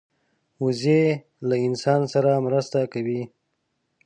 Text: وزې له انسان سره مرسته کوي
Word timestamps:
وزې 0.63 1.03
له 1.47 1.55
انسان 1.67 2.01
سره 2.13 2.31
مرسته 2.45 2.79
کوي 2.93 3.21